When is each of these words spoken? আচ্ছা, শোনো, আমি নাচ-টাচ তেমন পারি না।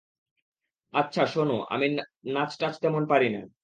আচ্ছা, 0.93 1.21
শোনো, 1.33 1.55
আমি 1.69 1.85
নাচ-টাচ 2.33 2.75
তেমন 2.83 3.03
পারি 3.07 3.27
না। 3.35 3.41